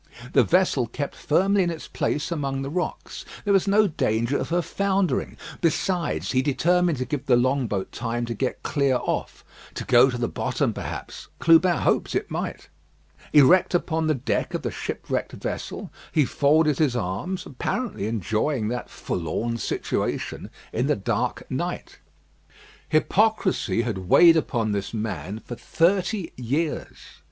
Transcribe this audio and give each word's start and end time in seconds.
The 0.33 0.43
vessel 0.43 0.87
kept 0.87 1.13
firmly 1.15 1.61
in 1.61 1.69
its 1.69 1.87
place 1.87 2.31
among 2.31 2.63
the 2.63 2.71
rocks; 2.71 3.23
there 3.45 3.53
was 3.53 3.67
no 3.67 3.85
danger 3.85 4.35
of 4.35 4.49
her 4.49 4.63
foundering. 4.63 5.37
Besides, 5.61 6.31
he 6.31 6.41
determined 6.41 6.97
to 6.97 7.05
give 7.05 7.27
the 7.27 7.35
long 7.35 7.67
boat 7.67 7.91
time 7.91 8.25
to 8.25 8.33
get 8.33 8.63
clear 8.63 8.97
off 9.03 9.45
to 9.75 9.83
go 9.85 10.09
to 10.09 10.17
the 10.17 10.27
bottom, 10.27 10.73
perhaps. 10.73 11.27
Clubin 11.37 11.77
hoped 11.77 12.15
it 12.15 12.31
might. 12.31 12.67
Erect 13.31 13.75
upon 13.75 14.07
the 14.07 14.15
deck 14.15 14.55
of 14.55 14.63
the 14.63 14.71
shipwrecked 14.71 15.33
vessel, 15.33 15.91
he 16.11 16.25
folded 16.25 16.79
his 16.79 16.95
arms, 16.95 17.45
apparently 17.45 18.07
enjoying 18.07 18.69
that 18.69 18.89
forlorn 18.89 19.57
situation 19.57 20.49
in 20.73 20.87
the 20.87 20.95
dark 20.95 21.43
night. 21.47 21.99
Hypocrisy 22.89 23.83
had 23.83 23.99
weighed 24.09 24.35
upon 24.35 24.71
this 24.71 24.95
man 24.95 25.37
for 25.45 25.53
thirty 25.53 26.31
years. 26.37 26.97